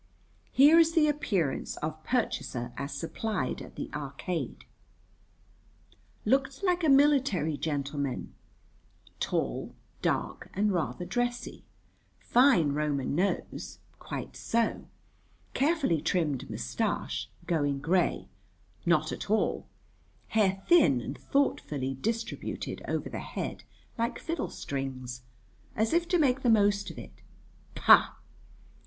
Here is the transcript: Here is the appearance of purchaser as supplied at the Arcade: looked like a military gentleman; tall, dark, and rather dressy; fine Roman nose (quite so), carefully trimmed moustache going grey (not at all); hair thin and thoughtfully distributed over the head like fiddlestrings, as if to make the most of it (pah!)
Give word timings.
Here 0.51 0.79
is 0.79 0.93
the 0.93 1.07
appearance 1.07 1.77
of 1.77 2.03
purchaser 2.03 2.73
as 2.75 2.91
supplied 2.91 3.61
at 3.61 3.75
the 3.75 3.87
Arcade: 3.93 4.65
looked 6.25 6.63
like 6.63 6.83
a 6.83 6.89
military 6.89 7.55
gentleman; 7.55 8.33
tall, 9.19 9.75
dark, 10.01 10.49
and 10.55 10.71
rather 10.71 11.05
dressy; 11.05 11.63
fine 12.17 12.71
Roman 12.71 13.13
nose 13.13 13.77
(quite 13.99 14.35
so), 14.35 14.87
carefully 15.53 16.01
trimmed 16.01 16.49
moustache 16.49 17.29
going 17.45 17.77
grey 17.77 18.27
(not 18.87 19.11
at 19.11 19.29
all); 19.29 19.67
hair 20.29 20.63
thin 20.67 20.99
and 20.99 21.15
thoughtfully 21.15 21.93
distributed 21.93 22.81
over 22.87 23.07
the 23.07 23.19
head 23.19 23.65
like 23.99 24.17
fiddlestrings, 24.17 25.21
as 25.75 25.93
if 25.93 26.07
to 26.07 26.17
make 26.17 26.41
the 26.41 26.49
most 26.49 26.89
of 26.89 26.97
it 26.97 27.21
(pah!) 27.75 28.15